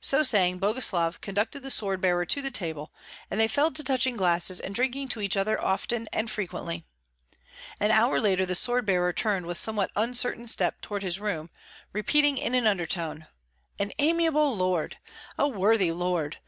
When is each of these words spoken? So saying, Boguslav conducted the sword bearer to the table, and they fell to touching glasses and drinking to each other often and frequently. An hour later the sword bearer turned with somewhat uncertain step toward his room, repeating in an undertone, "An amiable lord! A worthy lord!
So 0.00 0.24
saying, 0.24 0.58
Boguslav 0.58 1.20
conducted 1.20 1.60
the 1.62 1.70
sword 1.70 2.00
bearer 2.00 2.26
to 2.26 2.42
the 2.42 2.50
table, 2.50 2.90
and 3.30 3.38
they 3.38 3.46
fell 3.46 3.70
to 3.70 3.84
touching 3.84 4.16
glasses 4.16 4.58
and 4.58 4.74
drinking 4.74 5.10
to 5.10 5.20
each 5.20 5.36
other 5.36 5.64
often 5.64 6.08
and 6.12 6.28
frequently. 6.28 6.82
An 7.78 7.92
hour 7.92 8.20
later 8.20 8.44
the 8.44 8.56
sword 8.56 8.84
bearer 8.84 9.12
turned 9.12 9.46
with 9.46 9.56
somewhat 9.56 9.92
uncertain 9.94 10.48
step 10.48 10.80
toward 10.80 11.04
his 11.04 11.20
room, 11.20 11.50
repeating 11.92 12.36
in 12.36 12.52
an 12.52 12.66
undertone, 12.66 13.28
"An 13.78 13.92
amiable 14.00 14.56
lord! 14.56 14.96
A 15.38 15.46
worthy 15.46 15.92
lord! 15.92 16.38